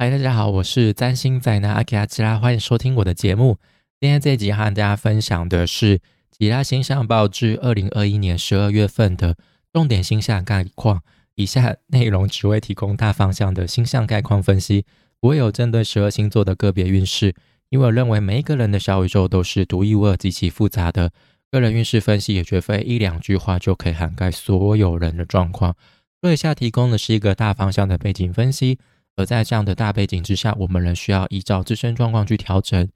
[0.00, 3.58] 嗨，大家好，我是占星在那阿基拉吉拉，欢迎收听我的节目。
[3.98, 5.98] 今天这一集和大家分享的是
[6.30, 9.34] 吉拉星象报至二零二一年十二月份的
[9.72, 11.02] 重点星象概况。
[11.34, 14.86] 以下内容只会提供大方向的星象概况分析，
[15.18, 17.34] 不会有针对十二星座的个别运势。
[17.68, 21.10] 因为我认为每一个人的小宇宙都是独一无二、极其复杂的，
[21.50, 25.74] 个人运势分析也绝非一两句话就可以涵盖所有人的状况。
[26.20, 28.78] 所以下提供的是一个大方向的背景分析。
[29.18, 32.88] 而在这样的大背景之下，我们仍需要依照自身状况去调整，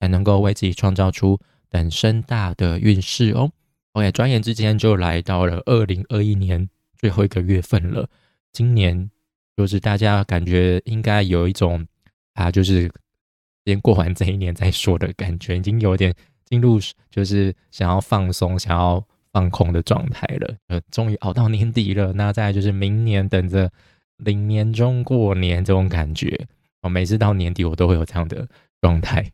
[0.00, 1.38] 才能够为自己创造出
[1.70, 3.52] 等身大的运势哦。
[3.92, 8.10] OK，转眼之间就来到了二零二一年最后一个月份了。
[8.52, 9.08] 今年
[9.56, 11.86] 就是大家感觉应该有一种
[12.34, 12.90] 啊，就是
[13.64, 16.12] 先过完这一年再说的感觉，已经有点
[16.46, 19.00] 进入就是想要放松、想要
[19.32, 20.56] 放空的状态了。
[20.66, 23.70] 呃，终于熬到年底了，那再就是明年等着。
[24.18, 26.46] 零年中过年这种感觉，
[26.82, 28.46] 哦，每次到年底我都会有这样的
[28.80, 29.32] 状态，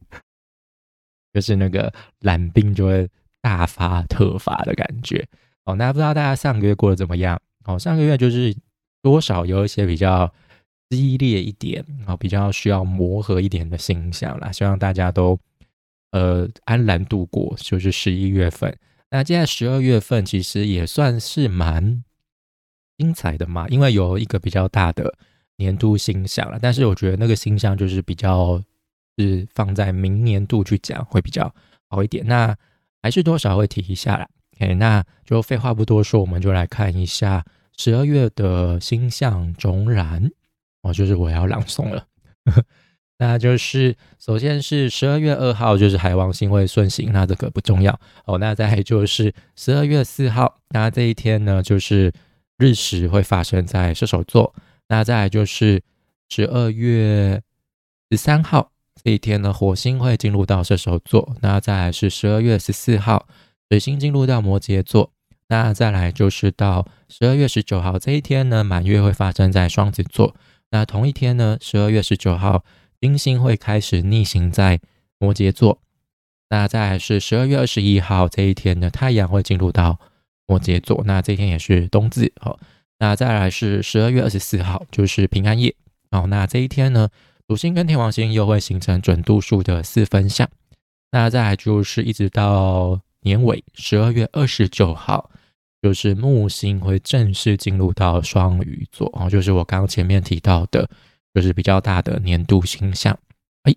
[1.32, 3.08] 就是那个懒病就会
[3.40, 5.26] 大发特发的感觉。
[5.64, 7.40] 哦，那不知道大家上个月过得怎么样？
[7.64, 8.54] 哦，上个月就是
[9.02, 10.32] 多少有一些比较
[10.90, 14.52] 激烈一点，哦，比较需要磨合一点的形象啦。
[14.52, 15.38] 希望大家都
[16.10, 18.76] 呃安然度过，就是十一月份。
[19.10, 22.04] 那现在十二月份其实也算是蛮。
[22.96, 25.12] 精彩的嘛，因为有一个比较大的
[25.56, 28.62] 年度星象了，但是我觉得那个星象就是比较
[29.18, 31.52] 是放在明年度去讲会比较
[31.88, 32.24] 好一点。
[32.26, 32.56] 那
[33.02, 34.28] 还是多少会提一下啦。
[34.56, 37.44] OK，那就废话不多说，我们就来看一下
[37.76, 40.30] 十二月的星象中然
[40.82, 42.06] 哦，就是我要朗诵了。
[43.18, 48.38] 那就是首先是十二月二号，就是海王星会顺行，那这个不重要哦。
[48.38, 52.12] 那再就是十二月四号，那这一天呢，就是。
[52.56, 54.54] 日食会发生在射手座，
[54.88, 55.82] 那再来就是
[56.28, 57.42] 十二月
[58.10, 58.70] 十三号
[59.02, 63.26] 这一天呢，火星会进入到射手座，那再来是十二月十四号，
[63.68, 65.12] 水星进入到摩羯座，
[65.48, 70.36] 那再来就是到十二月十九号这一天呢，满月会发生在双子座，
[70.70, 72.64] 那同一天呢，十二月十九号，
[73.00, 74.80] 金星会开始逆行在
[75.18, 75.80] 摩羯座，
[76.50, 79.98] 那再来是十二月二十一号这一天呢，太阳会进入到。
[80.46, 82.58] 摩羯座，那这天也是冬至，好，
[82.98, 85.74] 那再来是十二月二十四号，就是平安夜，
[86.10, 87.08] 好，那这一天呢，
[87.48, 90.48] 土星跟天王星又会形成准度数的四分相，
[91.12, 95.30] 那再来就是一直到年尾十二月二十九号，
[95.80, 100.88] 就是木星会正式进入到双鱼座，哦，就是我刚刚前面提到的，
[101.32, 103.18] 就是比较大的年度星象，
[103.62, 103.74] 哎，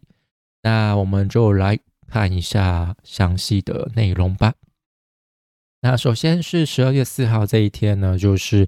[0.64, 1.80] 那我们就来
[2.10, 4.54] 看一下详细的内容吧。
[5.82, 8.68] 那首先是十二月四号这一天呢，就是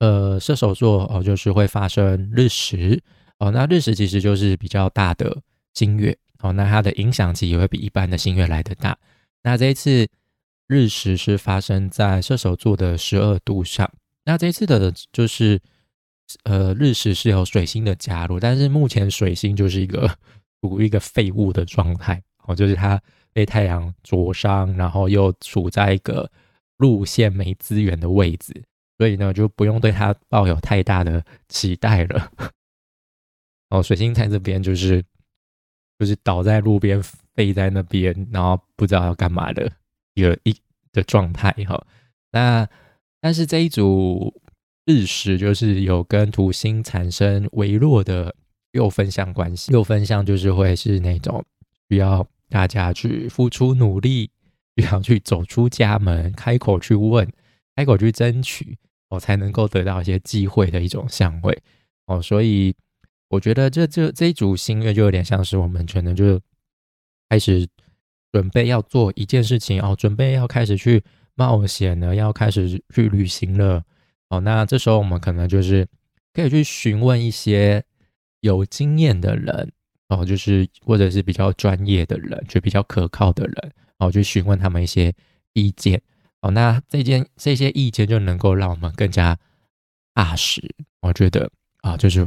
[0.00, 3.02] 呃射手座哦，就是会发生日食
[3.38, 3.50] 哦。
[3.50, 5.40] 那日食其实就是比较大的
[5.72, 8.96] 星月哦，那它的影响其实也会比一般的星月来的大。
[9.42, 10.06] 那这一次
[10.66, 13.90] 日食是发生在射手座的十二度上。
[14.26, 15.58] 那这一次的就是
[16.44, 20.06] 呃日食是有水星的加入，但是目前水星就是一个
[20.60, 23.00] 处于一个废物的状态哦，就是它。
[23.36, 26.30] 被太阳灼伤，然后又处在一个
[26.78, 28.64] 路线没资源的位置，
[28.96, 32.32] 所以呢就不用对它抱有太大的期待了。
[33.68, 35.04] 哦，水星在这边就是
[35.98, 36.98] 就是倒在路边
[37.34, 39.70] 飞在那边，然后不知道要干嘛的
[40.14, 40.56] 一个一
[40.90, 41.86] 的状态哈。
[42.32, 42.66] 那
[43.20, 44.32] 但是这一组
[44.86, 48.34] 日食就是有跟土星产生微弱的
[48.72, 51.44] 六分相关系，六分相就是会是那种
[51.90, 52.26] 需要。
[52.48, 54.30] 大家去付出努力，
[54.90, 57.28] 要去走出家门，开口去问，
[57.74, 61.62] 开口去争取，我才能够得到一些机会的一种相位
[62.06, 62.20] 哦。
[62.22, 62.74] 所以
[63.28, 66.40] 我觉得这这这一组星月就有点像是我们可能就
[67.28, 67.66] 开始
[68.32, 71.02] 准备要做一件事情哦，准备要开始去
[71.34, 73.82] 冒险了，要开始去旅行了
[74.28, 74.40] 哦。
[74.40, 75.86] 那这时候我们可能就是
[76.32, 77.82] 可以去询问一些
[78.40, 79.72] 有经验的人。
[80.08, 85.12] 哦，就是或者是比较专业的人，就比较可靠的人，哦，去询问他们一些
[85.52, 86.00] 意见，
[86.42, 89.36] 哦，那这件这些意见就能够让我们更加
[90.14, 90.62] 踏实。
[91.00, 91.50] 我觉得
[91.82, 92.26] 啊，就是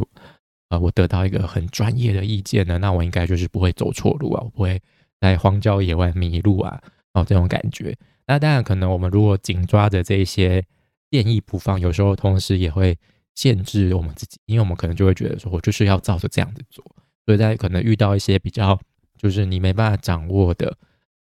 [0.70, 4.81] 呃，我得到一个很专业的意见呢，那我应该就是不会走错路啊，我不会
[5.20, 6.81] 在荒郊野外迷路啊，
[7.14, 7.98] 哦，这种感觉。
[8.28, 10.64] 那当然，可能我们如果紧抓着这些
[11.10, 12.96] 建议不放，有时候同时也会
[13.36, 16.86] 限制我们自己，因为我们可能就会觉得说，我就是要照着这样子做。
[17.30, 18.81] 所以在可能遇到一些比较
[19.16, 20.76] 就是你没办法掌握的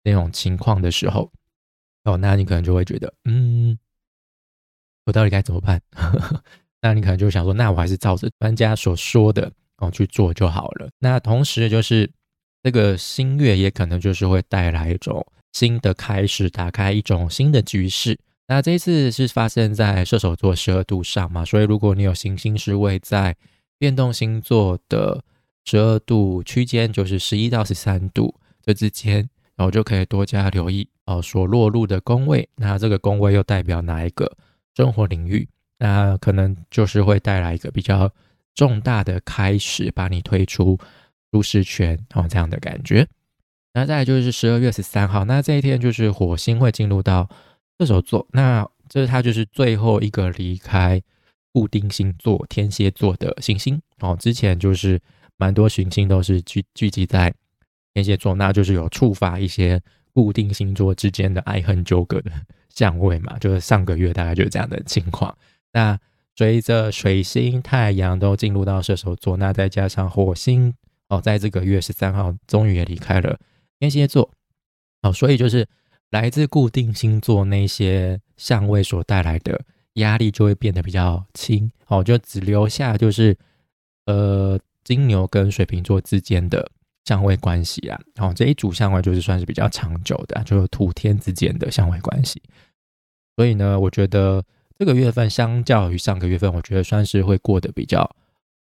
[0.03, 1.31] 那种情况的时候，
[2.03, 3.75] 哦，那你可能就会觉得，嗯，
[5.07, 5.81] 我到底该怎么办？
[6.79, 10.87] 那你可能就想说，那我还是照着专家所说的哦去做就好了。
[10.99, 12.07] 那同时就是
[12.61, 18.15] 这个新月也可能就是会带来一种新的开始，打开一种新的局势。
[18.47, 23.35] 那这一次是发生在射手座十二度上嘛，所以如果你有行星是位在
[23.79, 25.23] 变动星座的
[25.65, 28.33] 十二度区间，就是十一到十三度
[28.63, 32.47] 这之间，然后就可以多加留意哦所落入的宫位。
[32.55, 34.31] 那这个宫位又代表哪一个
[34.75, 35.47] 生活领域？
[35.79, 38.09] 那可能就是会带来一个比较
[38.53, 40.77] 重大的开始，把你推出
[41.31, 43.05] 舒适圈哦这样的感觉。
[43.73, 47.29] 那再来就是十二月十三号，那这一天就是火星会进入到。
[47.77, 51.01] 射手座，那这是它就是最后一个离开
[51.51, 54.15] 固定星座天蝎座的行星哦。
[54.17, 54.97] 之前就是
[55.37, 57.33] 蛮多行星都是聚聚集在
[57.93, 59.81] 天蝎座，那就是有触发一些
[60.13, 62.31] 固定星座之间的爱恨纠葛的
[62.69, 63.37] 相位嘛。
[63.39, 65.37] 就是上个月大概就是这样的情况。
[65.73, 65.99] 那
[66.35, 70.73] 随着水星、太阳都进入到射手座，那再加上火星
[71.09, 73.39] 哦，在这个月十三号终于也离开了
[73.79, 74.31] 天蝎座
[75.01, 75.67] 哦，所以就是。
[76.11, 79.59] 来自固定星座那些相位所带来的
[79.93, 83.35] 压力就会变得比较轻哦，就只留下就是
[84.05, 86.71] 呃金牛跟水瓶座之间的
[87.03, 92.41] 相位关系啊，哦这一组相位就是算是比较长久的，就是土天之间的相位关系。
[93.35, 94.41] 所以呢，我觉得
[94.79, 98.09] 这个月份相较于上个月份，我觉得算是会过得比较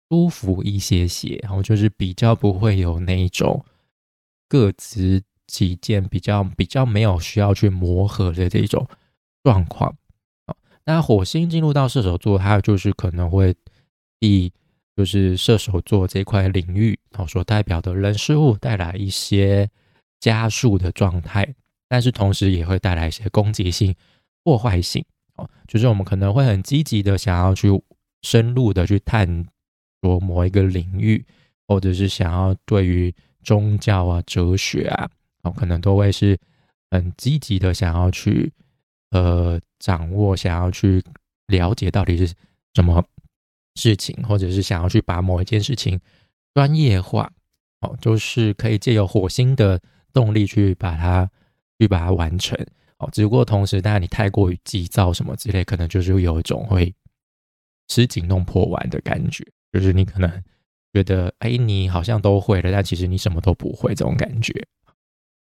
[0.08, 3.64] 舒服一些些，然后就是比较不会有那一种
[4.48, 8.86] 各执己见比较比较没有需要去磨合的这种
[9.42, 9.94] 状况，
[10.84, 13.54] 那火星进入到射手座，它就是可能会
[14.20, 14.52] 以
[14.96, 19.68] 就是射手座这块领域哦所代表的人事物带来一些
[20.20, 21.54] 加速的状态，
[21.88, 23.94] 但是同时也会带来一些攻击性、
[24.44, 25.04] 破坏性
[25.36, 27.68] 哦，就是我们可能会很积极的想要去
[28.22, 29.46] 深入的去探
[30.00, 31.24] 索某一个领域，
[31.66, 35.10] 或者是想要对于宗教啊、哲学啊。
[35.42, 36.38] 哦，可能都会是
[36.90, 38.52] 很积极的，想要去
[39.10, 41.02] 呃掌握，想要去
[41.48, 42.32] 了解到底是
[42.74, 43.04] 什么
[43.74, 46.00] 事情，或者是想要去把某一件事情
[46.54, 47.30] 专业化。
[47.80, 49.80] 哦，就是可以借由火星的
[50.12, 51.28] 动力去把它
[51.80, 52.56] 去把它完成。
[52.98, 56.94] 哦，只不过同时，当然你太过于急躁什么之类，可能就是有一种会
[57.88, 60.30] 吃紧弄破碗的感觉，就是你可能
[60.92, 64.64] 觉得哎，你好像都会了，但其实你什么都不会这种感觉。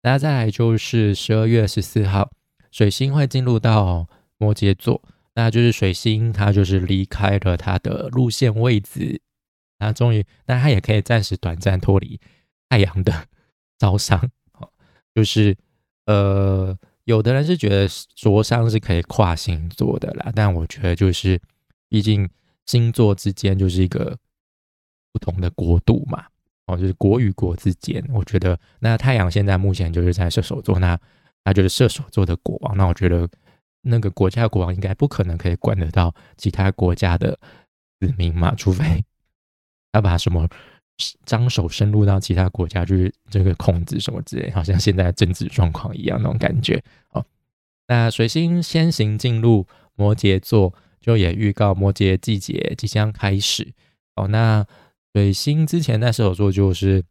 [0.03, 2.31] 那再来就是十二月十四号，
[2.69, 4.07] 水星会进入到
[4.37, 5.01] 摩羯座，
[5.35, 9.21] 那就是水星它就是离开了它的路线位置，
[9.79, 12.19] 那终于，那它也可以暂时短暂脱离
[12.69, 13.27] 太阳的
[13.77, 14.29] 招商，
[15.13, 15.55] 就是
[16.05, 21.39] 呃，有的人是觉得灼伤是可以跨星座的啦，但我觉得就是，
[21.87, 22.29] 毕竟
[22.65, 24.17] 星座之间就是一个
[25.11, 26.25] 不同的国度嘛。
[26.65, 30.95] 哦，就是国与国之间，我觉得那太阳现在目前就是在射手座，那
[31.43, 32.77] 那就是射手座的国王。
[32.77, 33.27] 那我觉得
[33.81, 37.37] 那个国家的国王应该不可能可以管得到其他国家的
[37.99, 39.03] 子民嘛，除非
[39.91, 40.47] 他把什么
[41.25, 46.81] 张手伸入到其他国家，就是这个控制什么之类，好像现在政治状况一样那种感觉。
[47.11, 47.25] 哦，
[47.87, 49.65] 那水星先行进入
[49.95, 53.73] 摩羯座，就也预告摩羯季节即将开始。
[54.15, 54.65] 哦，那。
[55.15, 57.03] 水星之前在射手座，就是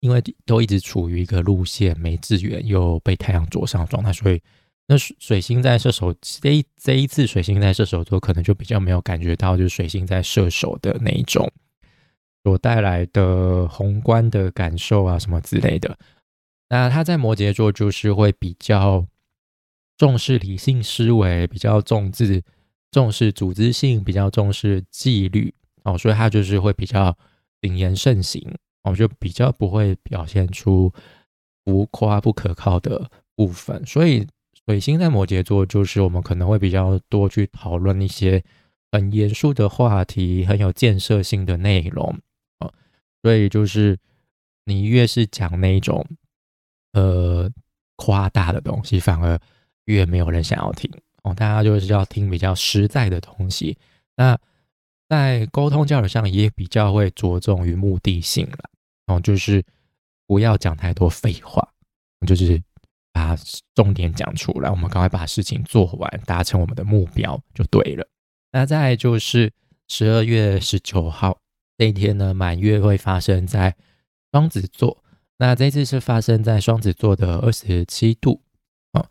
[0.00, 4.38] 因为都一直处于一个路线没资源又被太阳灼伤的状态，所以
[4.92, 11.50] 那水星在射手这一这一次水星在射手座，可能就比较没有感觉到就是水星在射手的那一种
[12.44, 15.98] 所带来的宏观的感受啊什么之类的。
[16.68, 19.06] 那他在摩羯座就是会比较
[19.96, 22.42] 重视理性思维，比较重视
[22.90, 25.54] 重视组织性，比较重视纪律。
[25.84, 27.16] 哦，所以他就是会比较
[27.62, 28.46] 谨言慎行，
[28.82, 30.92] 哦，就比较不会表现出
[31.64, 33.82] 浮夸不可靠的部分。
[33.86, 34.26] 所以
[34.66, 38.42] 水星在摩羯座，就是我们可能会比较多去讨论一些
[38.92, 42.16] 很严肃的话题，很有建设性的内容。
[42.60, 42.72] 哦，
[43.22, 43.98] 所以就是
[44.64, 46.06] 你越是讲那种
[46.92, 47.50] 呃
[47.96, 49.38] 夸大的东西，反而
[49.86, 50.90] 越没有人想要听。
[51.24, 53.76] 哦，大家就是要听比较实在的东西。
[54.16, 54.38] 那
[55.08, 58.70] 在沟通交流上也比较会着重于目的性了，
[59.06, 59.64] 然后就是
[60.26, 61.68] 不要讲太多废话，
[62.26, 62.62] 就是
[63.12, 63.36] 把
[63.74, 68.06] 重点讲出来，我们赶快把事情做完，达成我们的目标就对了。
[68.50, 69.52] 那再就是
[69.88, 71.38] 十二月十九号
[71.78, 73.76] 这一天呢，满月会发生在
[74.32, 75.02] 双子座，
[75.38, 78.42] 那这次是发生在双子座的二十七度
[78.92, 79.06] 啊，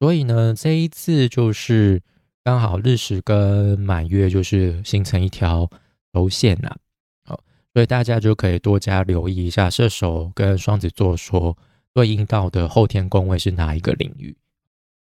[0.00, 2.02] 所以呢，这一次就是。
[2.46, 5.68] 刚好日食跟满月就是形成一条
[6.12, 6.76] 轴线呐，
[7.24, 7.40] 好，
[7.74, 11.58] 所以大家就可以多加留意一下射手跟双子座说
[11.96, 14.36] 对应到的后天宫位是哪一个领域。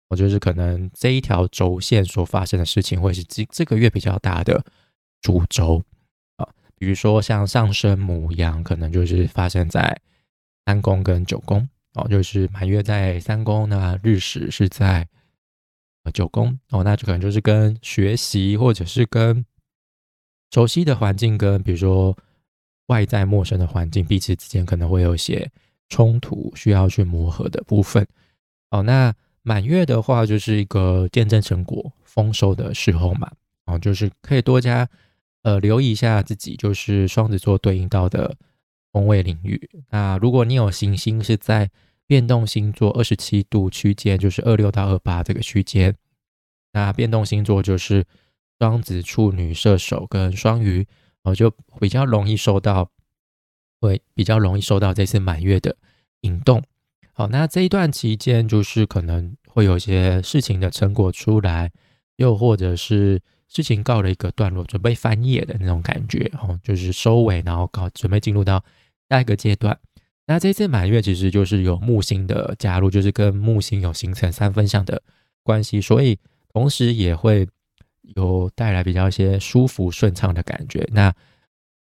[0.08, 4.64] 我就是可能这一条轴线所发生的事情，会是这这个月比较大的
[5.20, 5.82] 主轴
[6.36, 10.00] 啊，比如说像上升母羊，可能就是发生在
[10.64, 15.06] 三宫跟九宫哦，就是满月在三宫，那日食是在
[16.14, 19.44] 九宫哦，那就可能就是跟学习或者是跟
[20.50, 22.16] 熟悉的环境，跟比如说
[22.86, 25.48] 外在陌生的环境，彼此之间可能会有一些
[25.90, 28.06] 冲突，需要去磨合的部分
[28.70, 29.14] 哦，那。
[29.42, 33.32] 满月的话，就是一个见证成果丰收的时候嘛，
[33.64, 34.86] 哦，就是可以多加
[35.42, 38.36] 呃留意一下自己，就是双子座对应到的
[38.92, 39.58] 宫位领域。
[39.88, 41.70] 那如果你有行星是在
[42.06, 45.96] 变动星座二十七度区间，就是二六到二八这个区间，
[46.74, 48.04] 那变动星座就是
[48.58, 50.86] 双子、处女、射手跟双鱼，
[51.22, 52.90] 哦，就比较容易受到，
[53.80, 55.76] 会比较容易受到这次满月的
[56.20, 56.62] 引动。
[57.12, 61.70] 好，那这一段期间就是可能会有一些事情的成果出来，
[62.16, 68.64] 又或者是事情告了一个段落，准备翻页的那种感觉，哦，就是收尾，然后搞准备进入到
[69.08, 69.78] 下一个阶段。
[70.26, 75.02] 那这次满月其实就是有木星的加入，就是跟木星有形成三分相的
[75.42, 76.18] 关系，所以
[76.52, 77.48] 同时也会
[78.14, 80.88] 有带来比较一些舒服顺畅的感觉。
[80.92, 81.12] 那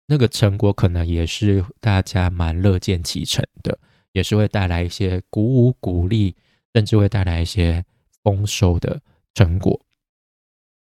[0.10, 3.80] 那个成果可能也是大家蛮乐见其成的。
[4.12, 6.36] 也是会带来一些鼓舞、鼓励，
[6.74, 7.86] 甚至会带来一些
[8.24, 9.00] 丰收的
[9.36, 9.80] 成果。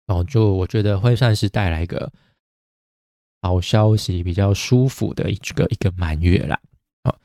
[0.06, 2.12] 然后就我觉得会算是带来一个
[3.40, 6.60] 好消息，比较舒服的一个一个满月啦。
[7.04, 7.16] 好，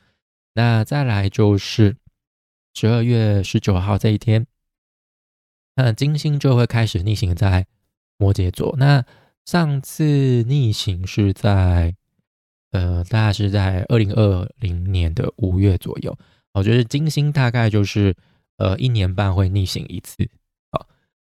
[0.54, 1.96] 那再来就是
[2.74, 4.46] 十二月十九号这一天，
[5.74, 7.66] 那金星就会开始逆行在
[8.18, 8.76] 摩羯座。
[8.78, 9.04] 那
[9.48, 10.04] 上次
[10.42, 11.94] 逆行是在。
[12.70, 16.14] 呃，大概是在二零二零年的五月左右，
[16.52, 18.14] 我觉得金星大概就是
[18.58, 20.22] 呃一年半会逆行一次，
[20.68, 20.84] 啊，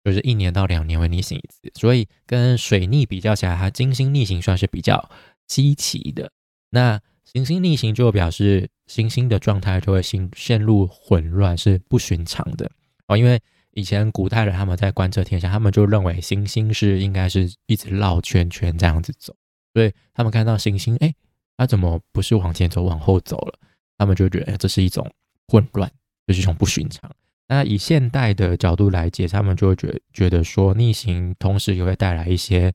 [0.03, 5.11] 就是一年到两年会逆行一次，所以跟水逆比较起来，它金星逆行算是比较
[5.47, 6.31] 稀奇的。
[6.71, 12.71] 那行星逆行就表示行星的状态就会陷陷入混乱，是不寻常的
[13.07, 13.15] 哦。
[13.15, 13.39] 因为
[13.77, 19.35] 以前古代人他们在观测天象，他们就认为行星是应该是一直绕圈圈这样子走，
[19.73, 21.13] 所以他们看到行星，哎。
[21.59, 23.59] 它怎么不是往前走，往后走了？
[23.97, 25.11] 他们就觉得这是一种
[25.47, 25.91] 混乱，
[26.27, 27.11] 就是一种不寻常。
[27.47, 32.71] 那以现代的角度来解，他们就会觉觉得说逆行，同时也会带来一些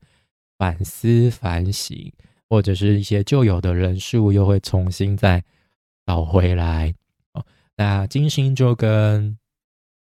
[0.59, 2.13] 反思、反省，
[2.49, 5.45] 或者是一些旧有的人事物又会重新再
[6.05, 6.93] 找回来。
[7.35, 9.39] 哦，那金星就跟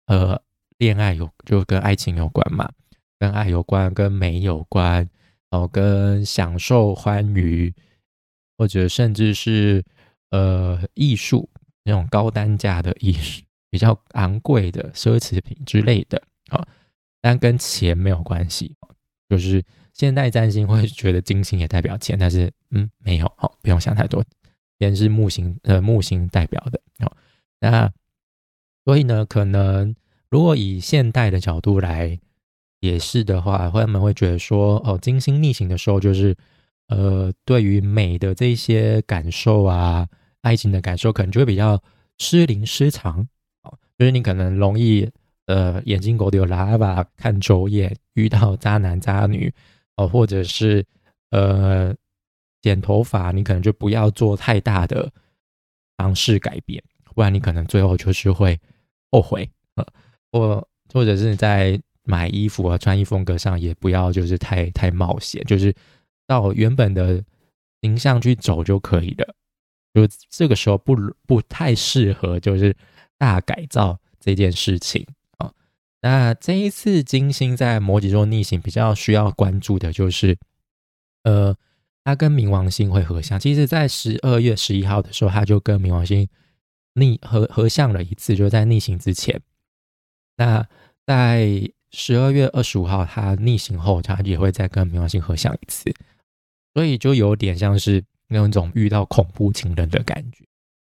[0.07, 0.40] 呃
[0.79, 2.71] 恋爱有，就跟爱情有关嘛，
[3.19, 5.09] 跟爱有关，跟美有关，
[5.51, 7.75] 哦，跟享受欢愉。
[8.61, 9.85] 或者甚至是
[10.31, 11.49] 呃艺术
[11.85, 16.67] 那种高单价的艺术， 比较昂贵的奢侈品之类的啊，
[17.21, 18.75] 但跟钱没有关系。
[19.29, 24.25] 就是现代占星会觉得金星也代表钱，但是嗯没有，好不用想太多。
[24.81, 27.17] 钱是木星呃木星代表的哦。
[27.61, 27.89] 那
[28.85, 29.95] 所以呢，可能
[30.31, 32.19] 如果以现代的角度来
[32.81, 36.37] 解释的话，他们会觉得说哦，金星逆行的时候就是。
[36.91, 40.09] 呃，对于美的这些感受啊，
[40.41, 41.79] 爱情的感受，可能就会比较
[42.17, 43.21] 失灵失常
[43.63, 43.79] 哦。
[43.99, 45.07] 就是你可能容易
[45.45, 49.53] 呃，眼睛狗丢喇叭看走眼，遇到渣男渣女
[49.97, 50.83] 哦，或者是
[51.31, 51.95] 呃
[52.63, 55.13] 剪头发，你可能就不要做太大的
[55.99, 56.83] 方式改变，
[57.15, 58.59] 不然你可能最后就是会
[59.11, 59.87] 后悔呃，
[60.33, 65.75] 或或者是在买衣服啊、穿衣风格上也不要就是太太冒险，就是。
[66.29, 67.25] 到原本的
[67.81, 69.35] 形象去走就可以了，
[69.95, 70.95] 就这个时候不
[71.27, 72.77] 不太适合，就是
[73.17, 75.07] 大改造这件事情
[75.39, 75.51] 啊。
[76.03, 80.37] 那这一次金星在摩羯座逆行，比较需要关注的就是，
[81.23, 81.57] 呃，
[82.05, 83.41] 它跟冥王星会合相。
[83.41, 86.29] 其实，在十二月十一号的时候，它就跟冥王星
[86.93, 89.41] 逆合合相了一次，就在逆行之前。
[90.38, 90.66] 那
[91.04, 95.92] 在十二月二十五号，它逆行后，它也会再跟冥王星合相一次。
[96.75, 100.45] 所以就有点像是那种遇到恐怖情人的感觉，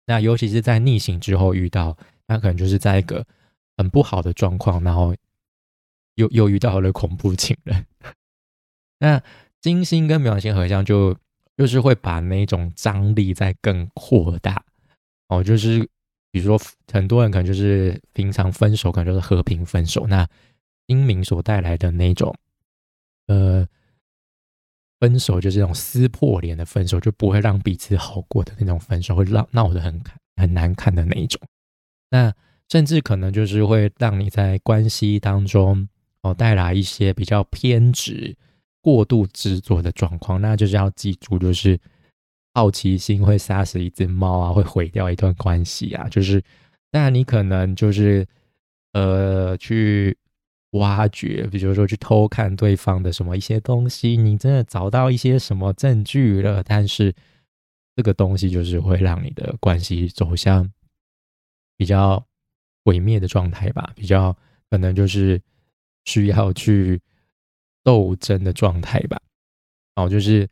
[0.07, 1.95] 那尤其是在逆行之后遇到，
[2.27, 3.23] 那可能就是在一个
[3.77, 5.15] 很不好的状况，然后
[6.15, 7.85] 又又遇到了恐怖情人。
[8.99, 9.21] 那
[9.61, 11.15] 金星跟冥王星合相，就
[11.57, 14.63] 就是会把那种张力再更扩大
[15.27, 15.87] 哦，就是
[16.35, 16.61] 比如说
[16.91, 20.27] 很多人可能就是平常分手，可能就是和平分手，那
[20.87, 22.35] 英明所带来的那种
[23.27, 23.65] 呃。
[24.97, 30.01] 分手就是那种撕破脸的分手，就不会让彼此好过的那种分手，会让闹得很
[30.37, 31.39] 很难看的那一种。
[32.09, 32.33] 那
[32.69, 35.87] 甚至可能就是会让你在关系当中
[36.21, 38.35] 哦带来一些比较偏执、
[38.81, 40.41] 过度执着的状况。
[40.41, 41.77] 那就是要记住，就是
[42.55, 46.09] 好奇心会杀死一只猫啊，会毁掉一段关系啊。
[46.09, 46.43] 就是，
[46.91, 48.27] 那你可能就是
[48.93, 50.17] 呃去。
[50.71, 57.15] 挖掘，比如说去偷看对方的什么一些东西，你真的找到一些什么证据了，但是
[57.95, 60.69] 这个东西就是会让你的关系走向
[61.77, 62.21] 比较
[62.83, 64.35] 毁灭的状态吧，比较
[64.69, 65.41] 可能就是
[66.03, 66.99] 需要去
[67.81, 69.17] 斗争的状态吧。
[69.95, 70.45] 哦，就是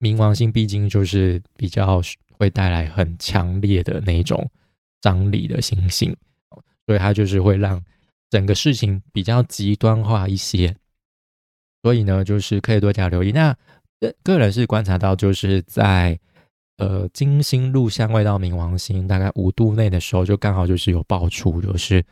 [0.00, 2.00] 冥王星毕竟就是比较
[2.32, 4.50] 会带来很强烈的那种
[5.00, 6.16] 张力的星星，
[6.86, 7.82] 所以它就是会让。
[8.30, 10.76] 整个事情比较极端化一些，
[11.82, 13.32] 所以呢，就是可以多加留意。
[13.32, 13.56] 那
[14.22, 16.20] 个人是观察到，就是在
[16.76, 22.04] 呃金星入相位到冥王星大概五度内的时候，就刚好就是有爆出，就是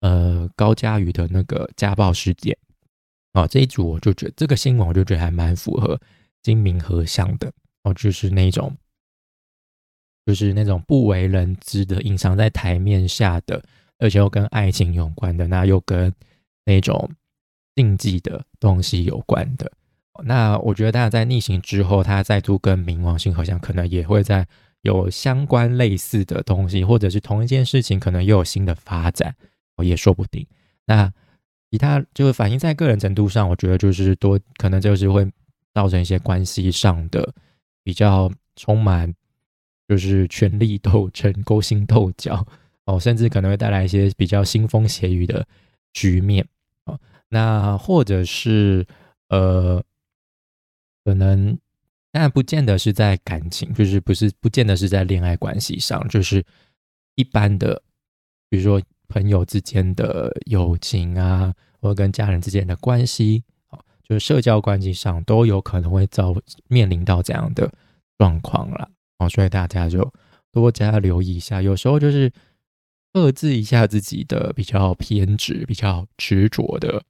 [0.00, 2.58] 呃高佳瑜的那个家暴事件
[3.30, 3.46] 啊。
[3.46, 5.96] 这一组我就觉得这个新闻，我就觉得还蛮符合
[6.42, 8.76] 金冥合相的哦，就是那种
[10.26, 13.62] 就是那种不为人知的隐藏在台面下的。
[14.02, 16.10] 而且又跟爱情有关的，那又跟
[16.64, 17.06] 那种
[17.76, 19.70] 禁忌的东西有关的，
[20.24, 24.48] 那我觉得大家在逆行之后，他再度跟冥王星合相，可能也会在
[24.80, 29.36] 有相关类似的东西，或者是同一件事情，可能又有新的发展，
[29.84, 30.46] 也说不定。
[30.86, 31.12] 那
[31.70, 35.30] 其他就是反映在个人程度上，我觉得就是多可能就是会
[35.74, 37.32] 造成一些关系上的
[37.82, 39.12] 比较充满，
[39.88, 42.46] 就是权力斗争、勾心斗角。
[42.86, 45.46] 哦，甚至可能会带来一些比较腥风血雨的
[45.92, 46.44] 局面
[46.86, 46.98] 哦。
[47.28, 48.84] 那或者是
[49.28, 49.80] 呃，
[51.04, 51.56] 可能
[52.10, 56.44] 当然不见得是在感情，就是不是不见得是在恋爱关系上，就是
[57.14, 57.80] 一般的，
[58.48, 63.44] 比如说朋友之间的友情啊，或跟家人之间的关系，
[64.10, 66.34] 就社交关系上都有可能会遭
[66.68, 67.72] 面临到这样的
[68.18, 69.28] 状况了哦。
[69.30, 70.12] 所以大家就
[70.52, 72.30] 多加留意一下，有时候就是。
[73.12, 77.02] 克制一下自己的比较偏执、比较执着的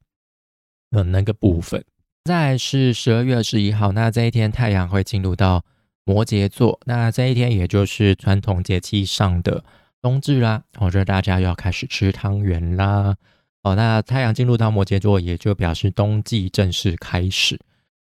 [0.92, 1.84] 呃那个部分。
[2.24, 5.62] 再是十二月二十一号，那这一天太阳会进入到
[6.06, 9.62] 摩羯座，那这一天也就是传统节气上的
[10.00, 10.64] 冬至啦。
[10.78, 13.14] 我觉得大家要开始吃汤圆啦。
[13.62, 17.58] 哦，那太阳进入到摩羯座，也就表示冬季正式开始。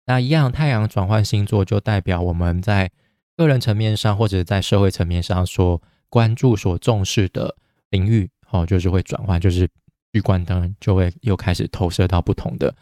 [0.06, 2.90] 那一样，太阳转换星座，就代表我们在
[3.36, 7.56] 个人层面上，或者在社会层面上所关注、所重视的。
[7.90, 9.68] 领域哦，就是会转换，就是
[10.12, 12.74] 聚光灯就会又开始投射到不同的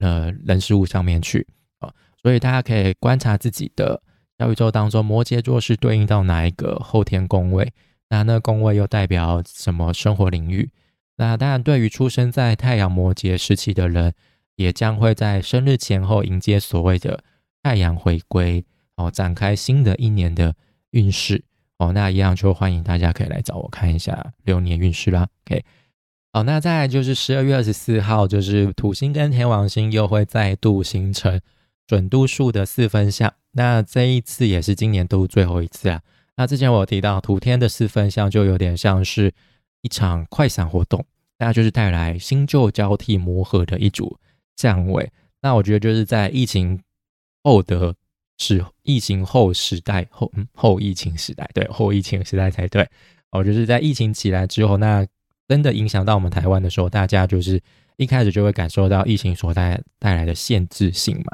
[0.00, 1.46] 呃人事物上面去
[1.78, 1.88] 啊，
[2.20, 4.02] 所以大家可以观察自己的
[4.36, 7.72] 小宇宙当中，摩羯座是对应到哪一个后天宫位，
[8.08, 10.68] 那那宫位又代表什么生活领域？
[11.18, 14.14] 那当然，对于出生在太阳摩羯时期的人，
[14.56, 17.22] 也将会在生日前后迎接所谓的
[17.62, 18.64] 太阳回归
[18.96, 20.54] 哦，展开新的一年的
[20.92, 21.44] 运势。
[21.78, 25.28] 哦，那一样就欢迎大家可以来找我看一下流年运势啦。
[25.46, 25.64] OK，
[26.32, 31.40] 好，那再来就是十二月二十四号，就是土星跟天王星又会再度形成
[31.86, 33.32] 准度数的四分相。
[33.52, 36.00] 那这一次也是今年度最后一次啊。
[36.36, 39.32] 那之前我提到土天的四分相就有点像是
[39.82, 41.04] 一场快闪活动，
[41.38, 44.18] 那就是带来新旧交替磨合的一组
[44.56, 45.10] 相位。
[45.40, 46.80] 那我觉得就是在疫情
[47.42, 47.94] 后的。
[48.40, 52.88] 是疫情后时代后后疫情时代对后疫情时代才对
[53.32, 55.04] 哦，就是在疫情起来之后，那
[55.48, 57.60] 真的影响到我们台湾的时候，大家就是
[57.96, 61.32] 一开始就会感受到疫情所带带来的限制性嘛，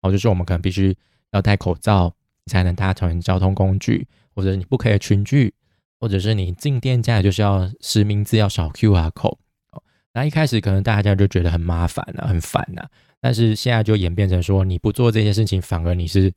[0.00, 0.96] 哦，就是我们可能必须
[1.32, 2.10] 要戴口罩
[2.46, 5.52] 才能搭乘交通工具，或者你不可以群聚，
[5.98, 9.38] 或者是你进店家就是要实名制要扫 QR code
[9.72, 9.82] 哦，
[10.12, 12.86] 那一开始可能大家就觉得很麻烦啊，很烦呐，
[13.20, 16.32] 但是现在就演变成说你不做这些事情，反而你是。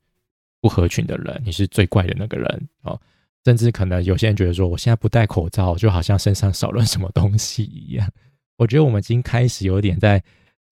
[0.62, 3.00] 不合群的人，你是最怪的那个人哦。
[3.46, 8.06] 甚至可能有些人觉得说，我现在不戴口罩，就好像身上少了什么东西一样。
[8.58, 10.22] 我觉得我们已经开始有点在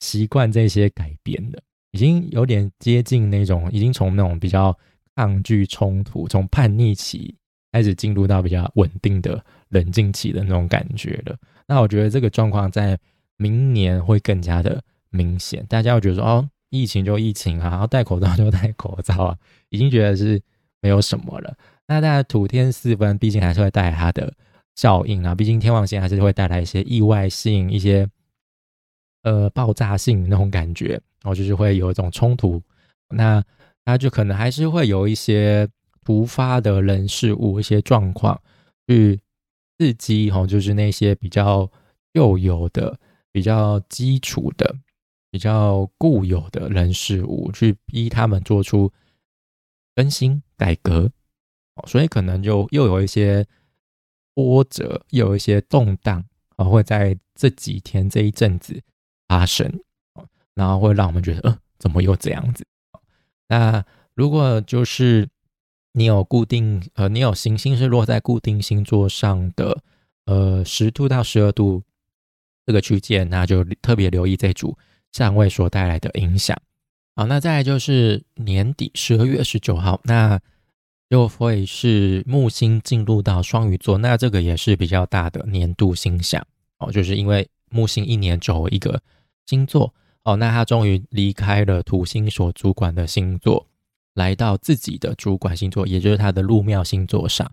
[0.01, 4.79] 习惯这些改变了，已经有点接近那种，已经从那种比较
[5.15, 7.35] 抗拒冲突、从叛逆期
[7.73, 11.37] 开始进入到比较稳定的冷静期的那种感觉了。
[11.67, 12.99] 那我觉得这个状况在
[13.37, 16.51] 明年会更加的明显，大家会觉得说，哦。
[16.71, 19.39] 疫情就疫情啊，然后戴口罩就戴口罩啊，
[19.71, 20.39] 已经觉得是
[20.83, 21.57] 没有什么了。
[21.87, 24.31] 那大家土天四分，毕竟还是会带来它的
[24.77, 25.35] 效应啊。
[25.35, 28.07] 毕竟天王星还是会带来一些意外性、一些
[29.23, 30.89] 呃爆炸性那种感觉，
[31.23, 32.63] 然后就是会有一种冲突。
[33.09, 33.43] 那
[33.87, 35.67] 他就可能还是会有一些
[36.09, 38.41] 突发的人事物、一些状况
[38.87, 39.21] 去
[39.77, 41.71] 刺激哈，就是那些比较
[42.15, 42.99] 旧有的、
[43.31, 44.75] 比较基础的、
[45.31, 48.91] 比较固有的人事物，去逼他们做出
[49.95, 51.13] 更新改革，
[51.75, 53.47] 哦所以可能就又有一些
[54.33, 56.25] 波折，又有一些动荡
[56.57, 58.81] 啊，会在这几天这一阵子
[59.27, 59.71] 发生，
[60.15, 62.67] 哦然后会让我们觉得，呃，怎么又这样子？
[63.47, 65.29] 那如果就是
[65.93, 69.83] 你有固定呃，你有行星是落在固定星座上的，
[70.27, 71.83] 呃，十度到十二度
[72.67, 74.77] 这个区间，那就特别留意这组
[75.13, 76.57] 相位所带来的影响。
[77.17, 80.39] 好，那再来就是年底十二月十九号，那
[81.11, 86.47] 就会是木星进入到双鱼座，那这个也是比较大的年度星象
[86.79, 89.01] 哦，就是因为木星一年走一个
[89.47, 89.93] 星座。
[90.25, 93.67] 哦，那他终于离开了土星所主管的星座，
[94.19, 97.49] 来到自己的主管星座，也就是他的禄庙星座上。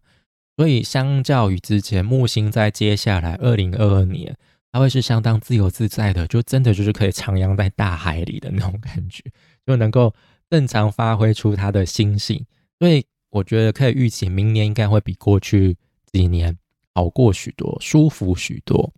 [0.57, 4.35] 所以，相较于之前木星在接下来二零二二年，
[4.71, 9.23] 它会是相当自由自在的，就真的就是可以徜徉在大海里的那种感觉，
[9.65, 10.11] 就能够
[10.49, 12.43] 正常发挥出他的心性。
[12.79, 15.77] 所以，我觉得可以预期明年应该会比过去
[16.11, 16.57] 几年
[16.95, 18.91] 好过许多，舒服许多。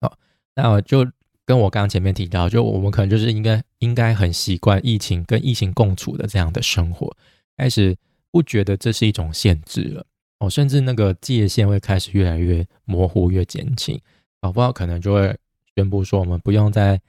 [0.00, 0.16] 好，
[0.54, 1.10] 那我就。
[1.50, 7.12] 跟我刚刚前面提到，就我们可能就是应该应该很习惯疫情跟疫情共处的这样的生活，
[7.56, 7.96] 开始
[8.30, 10.06] 不觉得这是一种限制了
[10.38, 14.00] 哦，甚至那个界限会开始越来越模糊、越减轻，
[14.40, 15.36] 搞不好可能就会
[15.74, 17.00] 宣布说我们不用再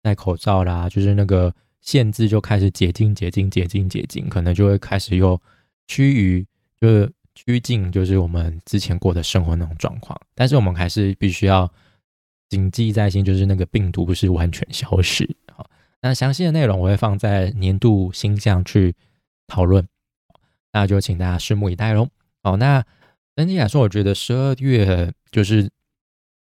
[0.00, 5.38] 戴口罩啦，就是那个限制就开始解禁、解禁、解禁、解禁，可能就会开始又
[5.88, 6.46] 趋于
[6.80, 11.70] 就是趋近，就是我们之前过的生活那种状况，但是我们还是必须要。
[12.50, 15.26] 谨记在心，就是那个病毒不是完全消失。
[15.54, 15.64] 好，
[16.02, 18.92] 那详细的内容我会放在年度星象去
[19.46, 19.86] 讨论，
[20.72, 22.08] 那就请大家拭目以待喽。
[22.42, 22.84] 好，那
[23.36, 25.70] 整体来说，我觉得十二月就是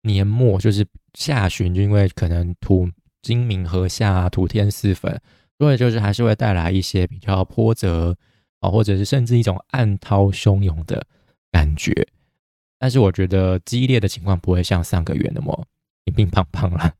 [0.02, 0.84] 年末，就是
[1.14, 2.90] 下旬，就因为可能土
[3.22, 5.20] 金明合下，土天四分，
[5.58, 8.16] 所以就是还是会带来一些比较波折
[8.58, 11.06] 啊，或者是甚至一种暗涛汹涌的
[11.52, 12.08] 感觉。
[12.78, 15.64] 但是我觉得激烈的情况不会像上个月那么。
[16.04, 16.94] 乒乒乓乓了。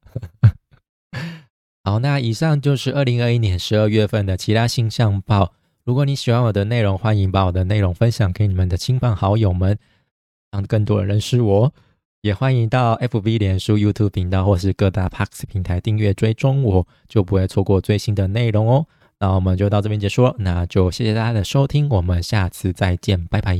[1.85, 5.53] 好，那以上就是二零二一年十二月份的其他星象报。
[5.85, 9.77] 如果你喜欢我的内容，欢迎把我的内容分享给你们的亲朋好友们，
[10.53, 11.73] 让更多人认识我。
[12.21, 18.87] 也欢迎到 FB、脸书、YouTube 频道或是各大 Parks 平台订阅追踪我，就不会错过最新的内容哦。
[19.19, 23.59] 那我们就到这边结束了，那就谢谢大家的收听，我们下次再见，拜拜。